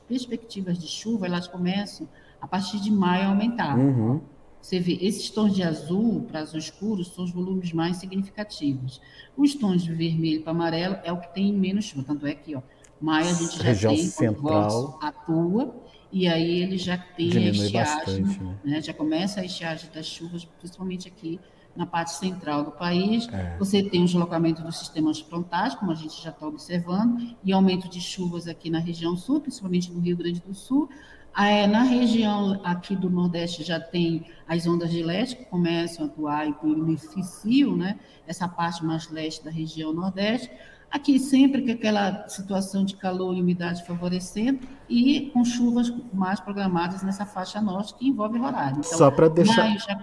[0.08, 2.08] perspectivas de chuva, elas começam
[2.40, 3.78] a partir de maio a aumentar.
[3.78, 4.22] Uhum.
[4.62, 9.02] Você vê, esses tons de azul para azul escuro são os volumes mais significativos.
[9.36, 12.04] Os tons de vermelho para amarelo é o que tem menos chuva.
[12.08, 12.62] Tanto é que, ó,
[13.04, 15.76] maio a gente já Região tem, central atua,
[16.12, 18.58] e aí ele já tem a estiagem, bastante, né?
[18.64, 18.82] né?
[18.82, 21.40] já começa a estiagem das chuvas, principalmente aqui
[21.76, 23.28] na parte central do país.
[23.30, 23.58] É.
[23.58, 27.90] Você tem o deslocamento dos sistemas frontais, como a gente já está observando, e aumento
[27.90, 30.88] de chuvas aqui na região sul, principalmente no Rio Grande do Sul.
[31.36, 36.06] Ah, é, na região aqui do Nordeste já tem as ondas de leste que começam
[36.06, 40.52] a atuar e beneficiam né, essa parte mais leste da região Nordeste.
[40.94, 47.02] Aqui sempre com aquela situação de calor e umidade favorecendo e com chuvas mais programadas
[47.02, 48.78] nessa faixa norte que envolve Roraima.
[48.78, 49.64] Então, Só para deixar...
[49.64, 50.00] Maio já,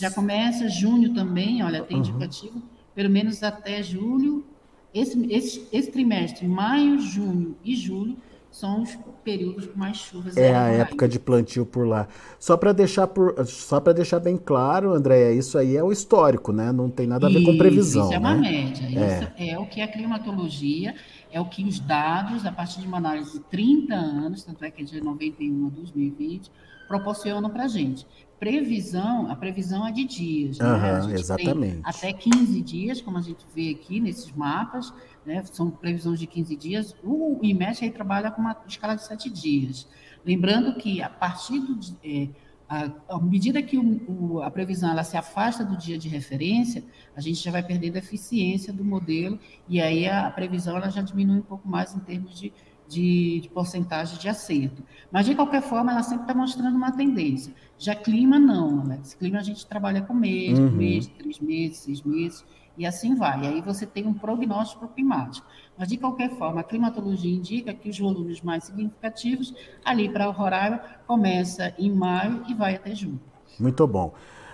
[0.00, 2.02] já, começa, junho também, olha, tem uhum.
[2.02, 2.60] indicativo,
[2.92, 4.44] pelo menos até julho.
[4.92, 8.16] Esse, esse, esse trimestre, maio, junho e julho,
[8.52, 10.36] são os períodos com mais chuvas.
[10.36, 12.06] É a época de plantio por lá.
[12.38, 16.52] Só para deixar por, só para deixar bem claro, André, isso aí é o histórico,
[16.52, 16.70] né?
[16.70, 18.04] Não tem nada a ver isso, com previsão.
[18.04, 18.50] Isso é uma né?
[18.50, 18.84] média.
[18.84, 18.88] É.
[18.88, 20.94] Isso é o que a climatologia,
[21.30, 24.70] é o que os dados, a partir de uma análise de 30 anos, tanto é
[24.70, 26.50] que é de 91 a 2020,
[26.86, 28.06] proporcionam para a gente.
[28.38, 30.58] Previsão, a previsão é de dias.
[30.58, 31.14] Uhum, né?
[31.14, 31.80] exatamente.
[31.84, 34.92] até 15 dias, como a gente vê aqui nesses mapas,
[35.24, 35.42] né?
[35.44, 36.96] são previsões de 15 dias.
[37.02, 39.88] O IMET aí trabalha com uma escala de 7 dias.
[40.24, 41.78] Lembrando que a partir do.
[42.04, 42.28] É,
[43.08, 46.82] à medida que o, o, a previsão ela se afasta do dia de referência,
[47.14, 50.88] a gente já vai perdendo a eficiência do modelo e aí a, a previsão ela
[50.88, 52.50] já diminui um pouco mais em termos de,
[52.88, 54.82] de, de porcentagem de acerto.
[55.10, 57.52] Mas, de qualquer forma, ela sempre está mostrando uma tendência.
[57.78, 59.12] Já clima, não, Alex.
[59.14, 60.70] Clima a gente trabalha com mês, uhum.
[60.70, 62.42] mês, três meses, seis meses
[62.76, 63.44] e assim vai.
[63.44, 65.46] E aí você tem um prognóstico climático.
[65.76, 69.54] Mas, de qualquer forma, a climatologia indica que os volumes mais significativos,
[69.84, 73.20] ali para o Roraima, começa em maio e vai até junho.
[73.58, 74.12] Muito bom.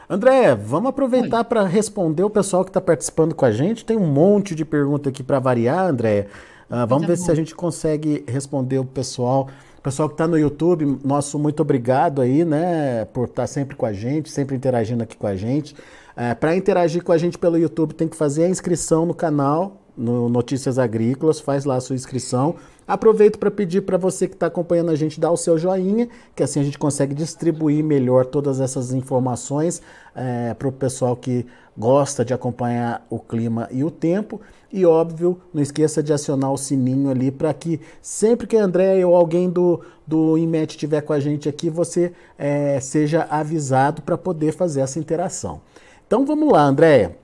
[0.09, 3.85] André, vamos aproveitar para responder o pessoal que está participando com a gente.
[3.85, 6.29] Tem um monte de pergunta aqui para variar, André.
[6.71, 9.49] Uh, vamos ver se a gente consegue responder o pessoal.
[9.89, 13.87] Pessoal que está no YouTube, nosso muito obrigado aí, né, por estar tá sempre com
[13.87, 15.75] a gente, sempre interagindo aqui com a gente.
[16.15, 19.81] É, Para interagir com a gente pelo YouTube, tem que fazer a inscrição no canal,
[19.97, 22.57] no Notícias Agrícolas, faz lá a sua inscrição.
[22.89, 26.43] Aproveito para pedir para você que está acompanhando a gente dar o seu joinha, que
[26.43, 29.83] assim a gente consegue distribuir melhor todas essas informações
[30.17, 31.45] é, para o pessoal que
[31.77, 34.41] gosta de acompanhar o clima e o tempo.
[34.73, 39.05] E óbvio, não esqueça de acionar o sininho ali para que sempre que a André
[39.05, 44.17] ou alguém do, do IMET estiver com a gente aqui, você é, seja avisado para
[44.17, 45.61] poder fazer essa interação.
[46.07, 47.15] Então vamos lá, Andréia.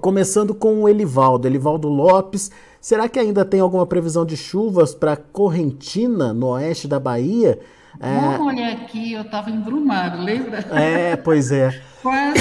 [0.00, 2.50] Começando com o Elivaldo, Elivaldo Lopes.
[2.88, 7.60] Será que ainda tem alguma previsão de chuvas para Correntina, no oeste da Bahia?
[8.00, 8.18] É...
[8.18, 10.60] Vamos olhar aqui, eu estava embrumado, lembra?
[10.72, 11.82] É, pois é.
[12.00, 12.40] Quase.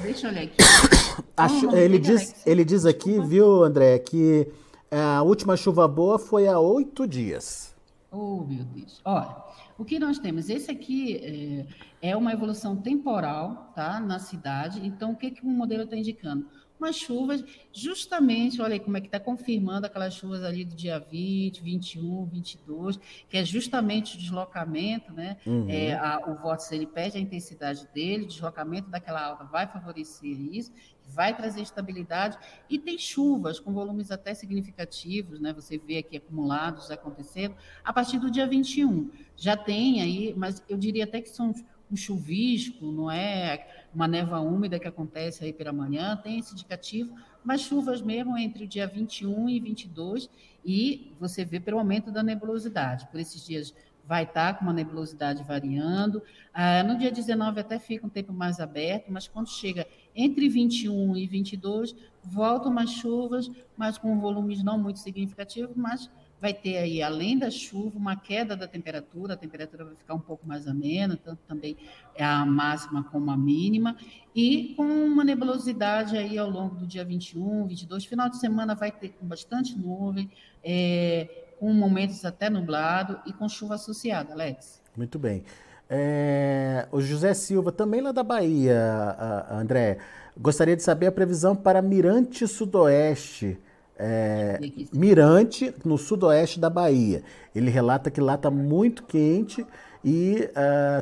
[0.00, 0.58] Deixa eu olhar aqui.
[1.36, 4.46] Acho, ele, diz, ele diz aqui, viu, André, que
[4.88, 7.74] a última chuva boa foi há oito dias.
[8.12, 9.00] Oh, meu Deus.
[9.04, 9.34] Olha,
[9.76, 10.48] o que nós temos?
[10.50, 11.66] Esse aqui
[12.00, 14.86] é, é uma evolução temporal tá, na cidade.
[14.86, 16.46] Então, o que, que o modelo está indicando?
[16.78, 20.98] Umas chuvas, justamente, olha aí como é que está confirmando aquelas chuvas ali do dia
[20.98, 25.36] 20, 21, 22, que é justamente o deslocamento, né?
[25.46, 25.66] Uhum.
[25.68, 30.28] É, a, o vórtice ele perde a intensidade dele, o deslocamento daquela alta vai favorecer
[30.28, 30.72] isso,
[31.06, 35.52] vai trazer estabilidade e tem chuvas com volumes até significativos, né?
[35.52, 37.54] Você vê aqui acumulados acontecendo
[37.84, 39.10] a partir do dia 21.
[39.36, 41.52] Já tem aí, mas eu diria até que são
[41.92, 47.14] um chuvisco, não é uma neva úmida que acontece aí pela manhã, tem esse indicativo,
[47.44, 50.30] mas chuvas mesmo entre o dia 21 e 22
[50.64, 53.06] e você vê pelo aumento da nebulosidade.
[53.08, 53.74] Por esses dias
[54.06, 56.22] vai estar com uma nebulosidade variando.
[56.52, 61.16] Ah, no dia 19 até fica um tempo mais aberto, mas quando chega entre 21
[61.16, 66.10] e 22, voltam mais chuvas, mas com volumes não muito significativos, mas
[66.42, 70.18] vai ter aí, além da chuva, uma queda da temperatura, a temperatura vai ficar um
[70.18, 71.76] pouco mais amena, tanto também
[72.18, 73.96] a máxima como a mínima,
[74.34, 78.90] e com uma nebulosidade aí ao longo do dia 21, 22, final de semana vai
[78.90, 80.28] ter com bastante nuvem,
[80.64, 81.28] é,
[81.60, 84.82] com momentos até nublado e com chuva associada, Alex.
[84.96, 85.44] Muito bem.
[85.88, 89.16] É, o José Silva, também lá da Bahia,
[89.48, 89.98] André,
[90.36, 93.56] gostaria de saber a previsão para Mirante Sudoeste.
[94.04, 94.58] É,
[94.92, 97.22] Mirante, no sudoeste da Bahia.
[97.54, 99.64] Ele relata que lá está muito quente
[100.04, 100.50] e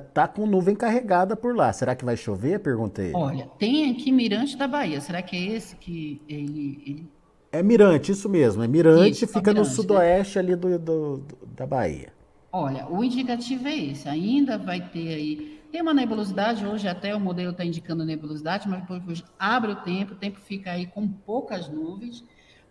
[0.06, 1.72] está uh, com nuvem carregada por lá.
[1.72, 2.60] Será que vai chover?
[2.60, 3.12] Perguntei.
[3.14, 5.00] Olha, tem aqui Mirante da Bahia.
[5.00, 7.10] Será que é esse que ele, ele
[7.50, 8.62] É Mirante, isso mesmo.
[8.62, 10.44] É Mirante, isso, fica Mirante, no sudoeste né?
[10.44, 12.12] ali do, do, do, da Bahia.
[12.52, 14.06] Olha, o indicativo é esse.
[14.10, 15.60] Ainda vai ter aí.
[15.72, 20.12] Tem uma nebulosidade, hoje até o modelo está indicando nebulosidade, mas depois abre o tempo,
[20.12, 22.24] o tempo fica aí com poucas nuvens.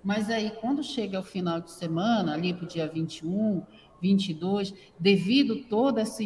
[0.04, 3.62] Mas aí, quando chega ao final de semana, ali para o dia 21,
[4.02, 6.24] 22, devido toda essa,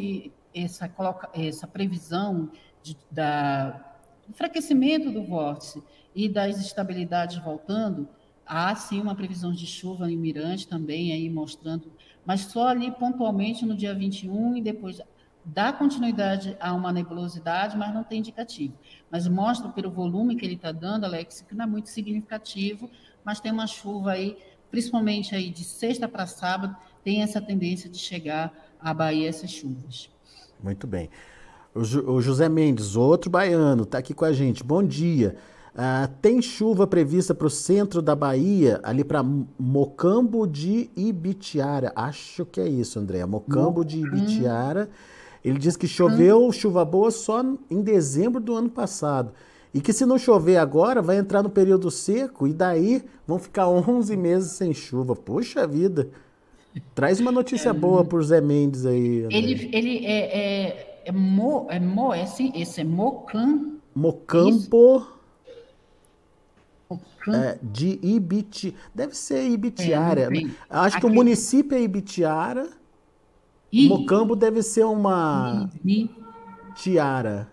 [1.33, 3.89] essa previsão de, da
[4.29, 5.83] enfraquecimento do vórtice
[6.15, 8.07] e das estabilidades voltando,
[8.45, 11.91] há sim uma previsão de chuva em Mirante também, aí mostrando,
[12.25, 15.01] mas só ali pontualmente no dia 21 e depois
[15.45, 18.77] dá continuidade a uma nebulosidade, mas não tem indicativo.
[19.11, 22.89] Mas mostra pelo volume que ele está dando, Alex, que não é muito significativo,
[23.23, 24.37] mas tem uma chuva aí,
[24.69, 30.09] principalmente aí de sexta para sábado, tem essa tendência de chegar à Bahia essas chuvas.
[30.61, 31.09] Muito bem.
[31.75, 34.63] O, José Mendes, outro baiano, está aqui com a gente.
[34.63, 35.35] Bom dia.
[35.73, 41.91] Uh, tem chuva prevista para o centro da Bahia, ali para Mocambo de Ibitiara.
[41.95, 43.25] Acho que é isso, André.
[43.25, 44.87] Mocambo de Ibitiara.
[45.43, 49.33] Ele diz que choveu chuva boa só em dezembro do ano passado.
[49.73, 53.67] E que se não chover agora, vai entrar no período seco e daí vão ficar
[53.67, 55.15] 11 meses sem chuva.
[55.15, 56.09] Puxa vida!
[56.93, 59.23] Traz uma notícia é, boa por Zé Mendes aí.
[59.25, 59.37] André.
[59.37, 63.73] Ele, ele é, é, é, mo, é mo, é assim, esse é Mocam.
[63.95, 65.07] Mocampo.
[67.27, 68.75] É, de Ibiti.
[68.93, 70.23] Deve ser Ibitiara.
[70.23, 71.05] É, Acho Aqui.
[71.05, 72.69] que o município é Ibitiara.
[73.71, 73.87] I...
[73.87, 75.69] Mocambo deve ser uma.
[75.85, 76.09] I...
[76.75, 77.52] Tiara.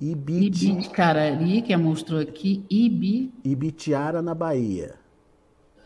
[0.00, 0.70] Ibiti...
[0.70, 2.64] Ibicarari, que mostrou aqui.
[2.70, 3.32] Ibi...
[3.44, 4.94] Ibitiara na Bahia.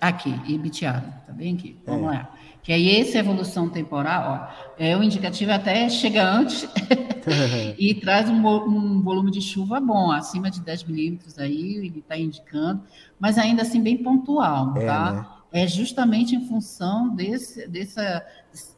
[0.00, 1.77] Aqui, Ibitiara, tá bem aqui?
[1.87, 2.16] Vamos é.
[2.16, 2.35] lá.
[2.62, 6.66] Que aí essa evolução temporal, ó, é o indicativo até chega antes
[7.79, 12.16] e traz um, um, volume de chuva bom, acima de 10 milímetros aí, ele está
[12.16, 12.83] indicando,
[13.18, 15.12] mas ainda assim bem pontual, é, tá?
[15.12, 15.27] Né?
[15.62, 18.24] É justamente em função desse, dessa,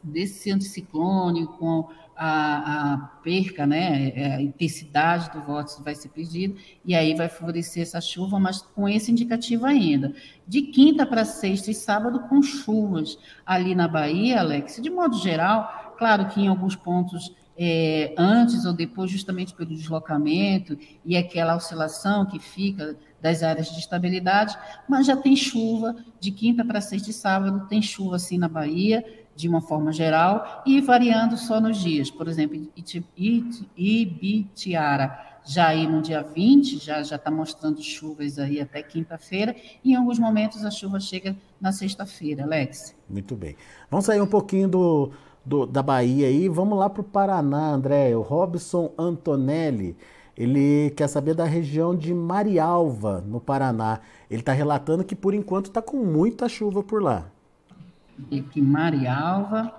[0.03, 6.55] desse anticiclone com a, a, perca, né, é, a intensidade do vórtice vai ser perdida,
[6.83, 10.13] e aí vai favorecer essa chuva, mas com esse indicativo ainda.
[10.47, 15.95] De quinta para sexta e sábado, com chuvas ali na Bahia, Alex, de modo geral,
[15.97, 22.25] claro que em alguns pontos é, antes ou depois, justamente pelo deslocamento e aquela oscilação
[22.25, 27.13] que fica das áreas de estabilidade, mas já tem chuva de quinta para sexta e
[27.13, 29.03] sábado, tem chuva assim na Bahia,
[29.35, 32.09] de uma forma geral e variando só nos dias.
[32.09, 32.71] Por exemplo,
[33.75, 39.91] Ibitiara, já aí no dia 20, já já está mostrando chuvas aí até quinta-feira, e
[39.91, 42.95] em alguns momentos a chuva chega na sexta-feira, Alex.
[43.09, 43.55] Muito bem.
[43.89, 45.11] Vamos sair um pouquinho do,
[45.47, 48.15] do da Bahia aí, vamos lá para o Paraná, André.
[48.15, 49.95] O Robson Antonelli,
[50.35, 54.01] ele quer saber da região de Marialva, no Paraná.
[54.29, 57.31] Ele está relatando que por enquanto está com muita chuva por lá
[58.31, 59.73] aqui Marialva.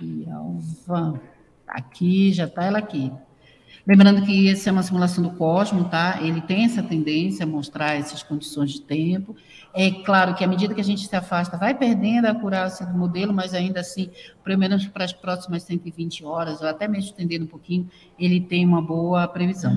[0.00, 1.20] Marialva.
[1.66, 3.12] Aqui, já está ela aqui.
[3.86, 6.18] Lembrando que essa é uma simulação do Cosmo, tá?
[6.22, 9.36] Ele tem essa tendência a mostrar essas condições de tempo.
[9.74, 12.96] É claro que à medida que a gente se afasta, vai perdendo a acurácia do
[12.96, 14.08] modelo, mas ainda assim,
[14.42, 17.86] pelo menos para as próximas 120 horas, ou até mesmo estendendo um pouquinho,
[18.18, 19.76] ele tem uma boa previsão.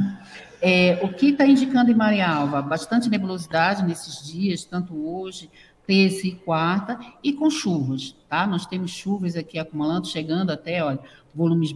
[0.62, 2.62] É, o que está indicando em Marialva?
[2.62, 5.50] Bastante nebulosidade nesses dias, tanto hoje
[5.86, 8.46] terça e quarta, e com chuvas, tá?
[8.46, 11.00] Nós temos chuvas aqui acumulando, chegando até, olha,
[11.34, 11.74] volumes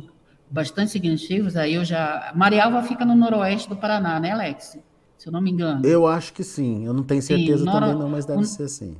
[0.51, 2.31] bastante significativos, aí eu já...
[2.35, 4.77] Marialva fica no noroeste do Paraná, né, Alex?
[5.17, 5.85] Se eu não me engano.
[5.85, 7.79] Eu acho que sim, eu não tenho certeza sim, noro...
[7.79, 8.97] também não, mas deve ser sim.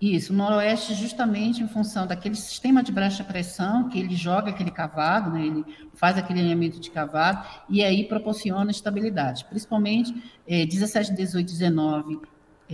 [0.00, 4.70] Isso, o noroeste justamente em função daquele sistema de baixa pressão que ele joga aquele
[4.70, 10.12] cavado, né, ele faz aquele alinhamento de cavado e aí proporciona estabilidade, principalmente
[10.46, 12.20] eh, 17, 18, 19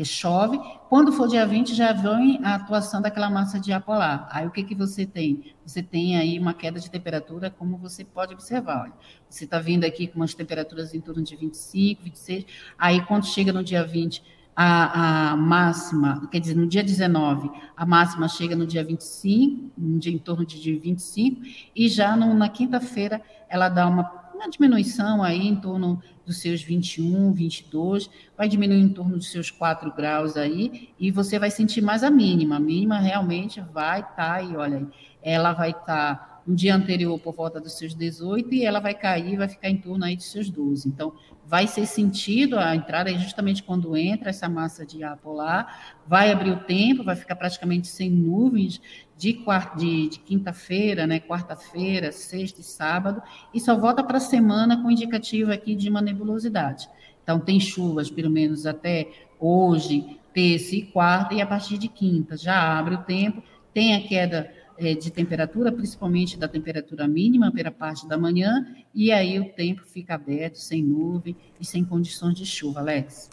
[0.05, 0.59] chove.
[0.89, 4.29] Quando for dia 20, já vem a atuação daquela massa de ar polar.
[4.31, 5.55] Aí o que, que você tem?
[5.65, 8.85] Você tem aí uma queda de temperatura, como você pode observar.
[8.85, 8.93] Olha,
[9.29, 12.47] você está vindo aqui com umas temperaturas em torno de 25, 26.
[12.79, 14.23] Aí quando chega no dia 20,
[14.61, 19.99] a, a máxima, quer dizer, no dia 19, a máxima chega no dia 25, um
[19.99, 21.43] dia em torno de 25,
[21.77, 24.03] e já no, na quinta-feira ela dá uma
[24.39, 29.51] uma diminuição aí em torno dos seus 21, 22, vai diminuir em torno dos seus
[29.51, 32.57] 4 graus aí, e você vai sentir mais a mínima.
[32.57, 34.87] A mínima realmente vai estar tá aí, olha aí,
[35.23, 35.85] ela vai estar
[36.17, 39.69] tá no dia anterior por volta dos seus 18 e ela vai cair, vai ficar
[39.69, 40.89] em torno aí dos seus 12.
[40.89, 41.13] Então,
[41.45, 46.31] vai ser sentido a entrada é justamente quando entra essa massa de ar polar, vai
[46.31, 48.81] abrir o tempo, vai ficar praticamente sem nuvens
[49.19, 49.37] de,
[49.77, 53.21] de, de quinta-feira, né, quarta-feira, sexta e sábado,
[53.53, 56.89] e só volta para a semana com indicativo aqui de uma nebulosidade.
[57.23, 62.37] Então, tem chuvas, pelo menos até hoje, terça e quarta, e a partir de quinta
[62.37, 63.43] já abre o tempo,
[63.75, 69.11] tem a queda é, de temperatura, principalmente da temperatura mínima pela parte da manhã, e
[69.11, 73.29] aí o tempo fica aberto, sem nuvem e sem condições de chuva, Alex.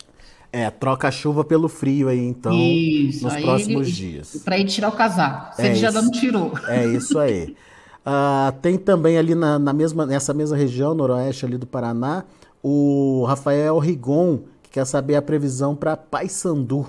[0.55, 4.37] É, troca a chuva pelo frio aí, então, isso, nos aí próximos ele, dias.
[4.37, 6.53] Para ele tirar o casaco, se é ele já não tirou.
[6.69, 7.57] É isso aí.
[8.05, 12.23] uh, tem também ali na, na, mesma, nessa mesma região, noroeste ali do Paraná,
[12.63, 16.87] o Rafael Rigon, que quer saber a previsão para Paysandu.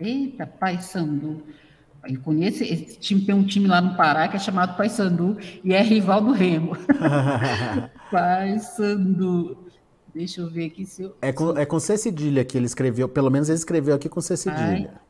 [0.00, 1.42] Eita, Paysandu.
[2.08, 5.74] Eu conheço esse time, tem um time lá no Pará que é chamado Paysandu e
[5.74, 6.74] é rival do Remo.
[8.10, 9.67] Paysandu.
[10.18, 11.14] Deixa eu ver aqui se eu.
[11.22, 14.20] É com, é com C cedilha que ele escreveu, pelo menos ele escreveu aqui com
[14.20, 14.90] C cedilha.
[14.92, 15.00] Ai.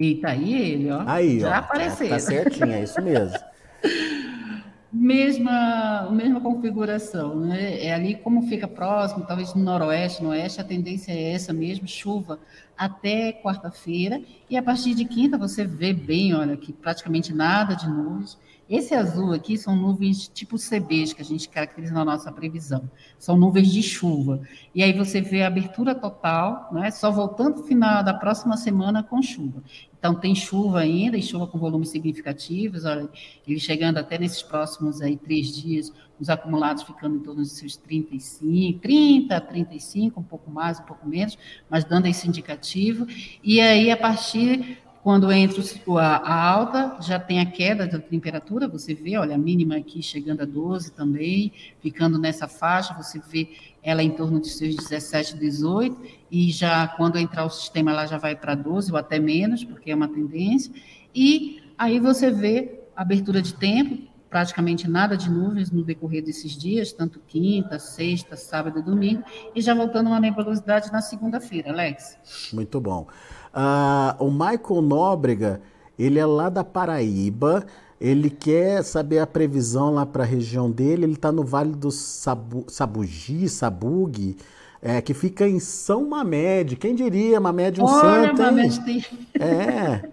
[0.00, 1.04] Eita, aí ele, ó.
[1.06, 1.54] Aí, Já ó.
[1.60, 2.08] apareceu.
[2.08, 3.38] Tá certinho, é isso mesmo.
[4.92, 7.80] mesma, mesma configuração, né?
[7.80, 11.86] É ali como fica próximo, talvez no noroeste, no oeste, a tendência é essa mesmo,
[11.86, 12.40] chuva
[12.76, 17.88] até quarta-feira, e a partir de quinta você vê bem, olha, que praticamente nada de
[17.88, 18.36] nuvens,
[18.70, 22.88] esse azul aqui são nuvens tipo CBs, que a gente caracteriza na nossa previsão.
[23.18, 24.40] São nuvens de chuva.
[24.72, 26.88] E aí você vê a abertura total, né?
[26.92, 29.60] só voltando no final da próxima semana com chuva.
[29.98, 33.08] Então, tem chuva ainda, e chuva com volumes significativos, olha,
[33.46, 37.76] ele chegando até nesses próximos aí três dias, os acumulados ficando em torno dos seus
[37.76, 41.36] 35, 30, 35, um pouco mais, um pouco menos,
[41.68, 43.06] mas dando esse indicativo.
[43.42, 45.62] E aí, a partir quando entra
[45.98, 50.42] a alta, já tem a queda da temperatura, você vê, olha, a mínima aqui chegando
[50.42, 53.48] a 12 também, ficando nessa faixa, você vê
[53.82, 55.96] ela em torno de seus 17, 18,
[56.30, 59.90] e já quando entrar o sistema, ela já vai para 12 ou até menos, porque
[59.90, 60.70] é uma tendência,
[61.14, 66.92] e aí você vê abertura de tempo, praticamente nada de nuvens no decorrer desses dias,
[66.92, 69.24] tanto quinta, sexta, sábado e domingo,
[69.54, 72.18] e já voltando uma nebulosidade na segunda-feira, Alex.
[72.52, 73.08] Muito bom.
[73.52, 75.60] Ah, o Michael Nóbrega,
[75.98, 77.64] ele é lá da Paraíba,
[78.00, 81.90] ele quer saber a previsão lá para a região dele, ele está no Vale do
[81.90, 84.36] Sabu, Sabugi, Sabugue,
[84.80, 86.76] é, que fica em São Mamed.
[86.76, 89.04] Quem diria, Mamed um Olha, santo, Mamed tem...
[89.38, 90.08] É.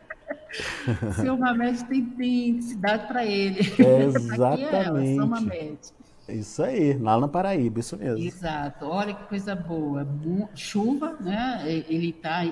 [1.21, 3.59] Seu Mamed tem, tem cidade para ele.
[3.79, 5.11] É, exatamente.
[5.11, 5.77] É São Mamed.
[6.27, 8.17] Isso aí, lá na Paraíba, isso mesmo.
[8.17, 8.85] Exato.
[8.85, 10.05] Olha que coisa boa.
[10.53, 11.61] Chuva, né?
[11.65, 12.43] Ele está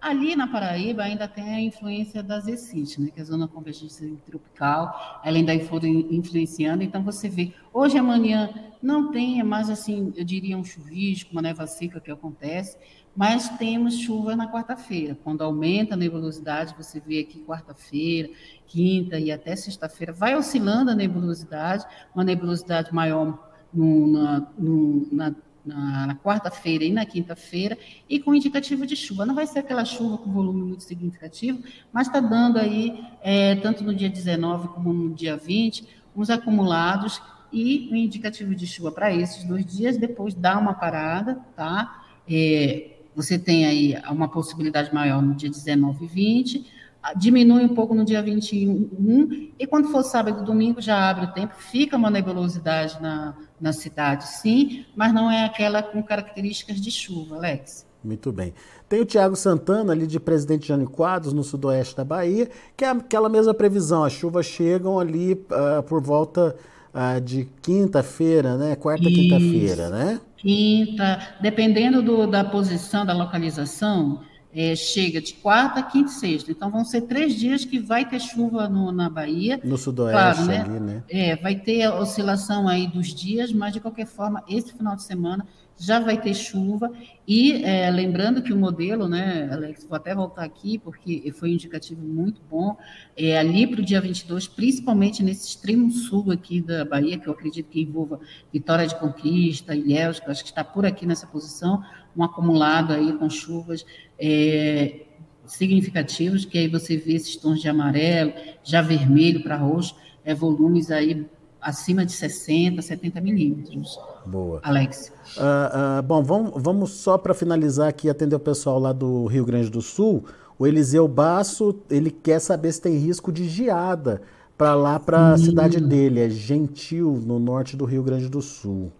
[0.00, 4.16] Ali na Paraíba ainda tem a influência das ECIT, né, que é a zona convergente
[4.24, 8.48] tropical, ela ainda influenciando, então você vê, hoje amanhã
[8.80, 12.78] não tem, mais assim, eu diria um chuvisco, uma neva seca que acontece,
[13.14, 18.28] mas temos chuva na quarta-feira, quando aumenta a nebulosidade, você vê aqui quarta-feira,
[18.68, 21.84] quinta e até sexta-feira, vai oscilando a nebulosidade,
[22.14, 23.36] uma nebulosidade maior
[23.74, 25.34] no, na, no, na
[25.68, 29.26] na, na quarta-feira e na quinta-feira, e com indicativo de chuva.
[29.26, 31.62] Não vai ser aquela chuva com volume muito significativo,
[31.92, 37.20] mas está dando aí, é, tanto no dia 19 como no dia 20, uns acumulados
[37.52, 42.04] e um indicativo de chuva para esses dois dias, depois dá uma parada, tá?
[42.28, 46.77] É, você tem aí uma possibilidade maior no dia 19 e 20,
[47.16, 51.32] diminui um pouco no dia 21, e quando for sábado e domingo já abre o
[51.32, 56.90] tempo, fica uma nebulosidade na, na cidade, sim, mas não é aquela com características de
[56.90, 57.86] chuva, Alex.
[58.02, 58.54] Muito bem.
[58.88, 62.88] Tem o Tiago Santana, ali de Presidente Jânio Quadros, no sudoeste da Bahia, que é
[62.88, 66.54] aquela mesma previsão, as chuvas chegam ali uh, por volta
[66.94, 68.76] uh, de quinta-feira, né?
[68.76, 70.20] Quarta, quinta-feira, né?
[70.36, 74.20] Quinta, dependendo do, da posição, da localização,
[74.60, 76.50] é, chega de quarta, quinta e sexta.
[76.50, 79.60] Então, vão ser três dias que vai ter chuva no, na Bahia.
[79.62, 80.62] No sudoeste claro, né?
[80.62, 81.02] ali, né?
[81.08, 85.04] É, vai ter a oscilação aí dos dias, mas, de qualquer forma, esse final de
[85.04, 85.46] semana
[85.78, 86.92] já vai ter chuva.
[87.26, 91.52] E é, lembrando que o modelo, né, Alex, vou até voltar aqui, porque foi um
[91.52, 92.76] indicativo muito bom,
[93.16, 97.32] é, ali para o dia 22, principalmente nesse extremo sul aqui da Bahia, que eu
[97.32, 98.20] acredito que envolva
[98.52, 101.82] Vitória de Conquista, Ilhéus, que eu acho que está por aqui nessa posição,
[102.16, 103.84] um acumulado aí com chuvas
[104.18, 105.06] é,
[105.46, 108.32] significativos, que aí você vê esses tons de amarelo,
[108.64, 111.26] já vermelho para roxo, é, volumes aí
[111.60, 113.98] acima de 60, 70 milímetros.
[114.26, 114.60] Boa.
[114.62, 115.12] Alex.
[115.36, 119.44] Uh, uh, bom, vamos, vamos só para finalizar aqui, atender o pessoal lá do Rio
[119.44, 120.24] Grande do Sul.
[120.58, 124.22] O Eliseu Basso, ele quer saber se tem risco de geada
[124.56, 128.90] para lá, para a cidade dele, é Gentil, no norte do Rio Grande do Sul.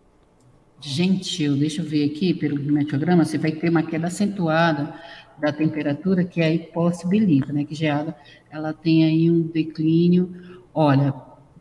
[0.80, 4.94] Gentil, deixa eu ver aqui pelo meteograma, você vai ter uma queda acentuada
[5.36, 8.14] da temperatura que aí possibilita, né, que geada,
[8.48, 10.32] ela tem aí um declínio,
[10.72, 11.12] olha,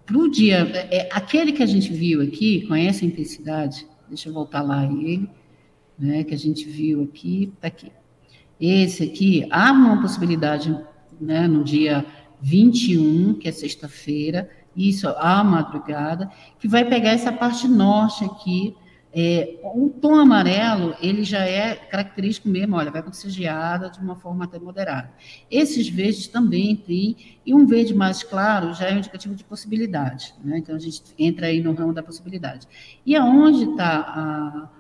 [0.08, 4.34] para o dia, é, aquele que a gente viu aqui, com essa intensidade, deixa eu
[4.34, 5.30] voltar lá ele,
[6.00, 7.92] né, que a gente viu aqui, está aqui.
[8.58, 10.76] Esse aqui, há uma possibilidade
[11.20, 12.06] né, no dia
[12.42, 18.74] 21, que é sexta-feira, isso à madrugada, que vai pegar essa parte norte aqui.
[19.14, 24.16] É, o tom amarelo, ele já é característico mesmo, olha, vai acontecer geada de uma
[24.16, 25.12] forma até moderada.
[25.50, 30.36] Esses verdes também tem, e um verde mais claro já é um indicativo de possibilidade,
[30.44, 30.58] né?
[30.58, 32.68] então a gente entra aí no ramo da possibilidade.
[33.06, 34.72] E aonde está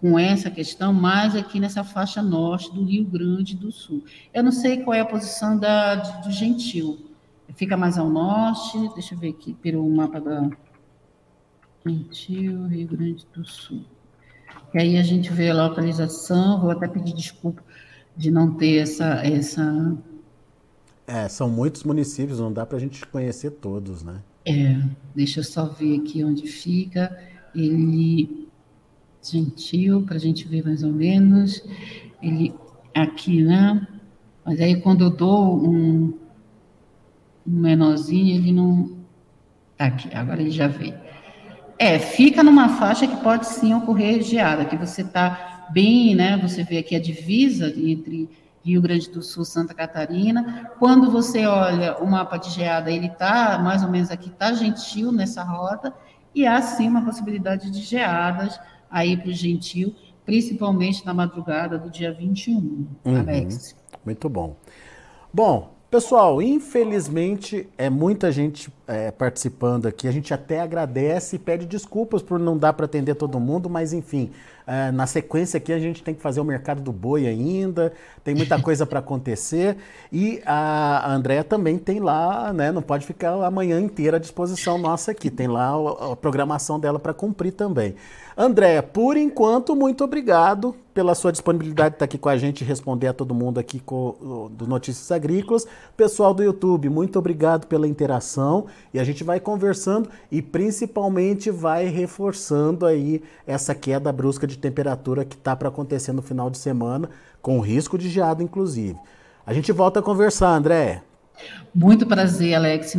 [0.00, 4.04] com essa questão, mais aqui nessa faixa norte do Rio Grande do Sul.
[4.34, 7.10] Eu não sei qual é a posição da, do Gentil,
[7.54, 10.48] Fica mais ao norte, deixa eu ver aqui pelo mapa da
[11.86, 13.84] Gentil, Rio Grande do Sul.
[14.74, 17.62] E aí a gente vê a localização, vou até pedir desculpa
[18.16, 19.24] de não ter essa.
[19.24, 19.96] essa...
[21.06, 24.20] É, são muitos municípios, não dá para a gente conhecer todos, né?
[24.44, 24.80] É,
[25.14, 27.16] deixa eu só ver aqui onde fica.
[27.54, 28.48] Ele.
[29.22, 31.62] Gentil, para a gente ver mais ou menos.
[32.22, 32.54] Ele
[32.94, 33.86] aqui, né?
[34.44, 36.18] Mas aí quando eu dou um,
[37.46, 38.98] um menorzinho, ele não.
[39.76, 40.94] Tá aqui, agora ele já veio.
[41.80, 46.36] É, fica numa faixa que pode sim ocorrer geada, que você está bem, né?
[46.42, 48.28] Você vê aqui a divisa entre
[48.62, 50.70] Rio Grande do Sul, Santa Catarina.
[50.78, 55.10] Quando você olha o mapa de geada, ele está mais ou menos aqui, está gentil
[55.10, 55.90] nessa rota,
[56.34, 58.60] e há sim uma possibilidade de geadas
[58.90, 59.94] aí para o gentil,
[60.26, 62.56] principalmente na madrugada do dia 21,
[63.06, 63.20] uhum.
[63.20, 63.74] Alex.
[64.04, 64.54] Muito bom.
[65.32, 70.08] Bom, Pessoal, infelizmente é muita gente é, participando aqui.
[70.08, 73.92] A gente até agradece e pede desculpas por não dar para atender todo mundo, mas
[73.92, 74.32] enfim,
[74.66, 77.92] é, na sequência aqui a gente tem que fazer o mercado do boi ainda,
[78.24, 79.76] tem muita coisa para acontecer
[80.12, 82.72] e a Andrea também tem lá, né?
[82.72, 86.80] Não pode ficar a manhã inteira à disposição nossa aqui, tem lá a, a programação
[86.80, 87.94] dela para cumprir também.
[88.36, 92.64] Andréia, por enquanto, muito obrigado pela sua disponibilidade de estar aqui com a gente e
[92.64, 95.66] responder a todo mundo aqui com, do Notícias Agrícolas.
[95.96, 101.86] Pessoal do YouTube, muito obrigado pela interação e a gente vai conversando e principalmente vai
[101.86, 107.08] reforçando aí essa queda brusca de temperatura que está para acontecer no final de semana,
[107.40, 108.98] com risco de geada, inclusive.
[109.46, 111.02] A gente volta a conversar, Andréia.
[111.74, 112.94] Muito prazer, Alex.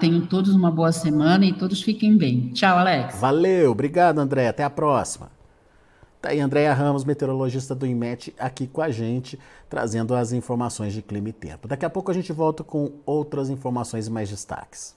[0.00, 2.50] Tenham todos uma boa semana e todos fiquem bem.
[2.54, 3.20] Tchau, Alex.
[3.20, 4.48] Valeu, obrigado, André.
[4.48, 5.30] Até a próxima.
[6.22, 11.02] Tá aí Andréia Ramos, meteorologista do IMET, aqui com a gente, trazendo as informações de
[11.02, 11.68] clima e tempo.
[11.68, 14.96] Daqui a pouco a gente volta com outras informações e mais destaques.